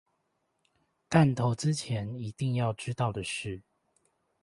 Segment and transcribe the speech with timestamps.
[1.07, 3.61] 但投資前一定要知道的事